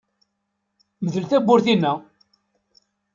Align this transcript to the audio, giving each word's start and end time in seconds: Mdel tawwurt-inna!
Mdel 1.03 1.25
tawwurt-inna! 1.29 1.93